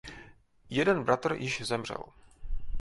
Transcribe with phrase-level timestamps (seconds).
[0.69, 2.03] Jeden bratr již zemřel.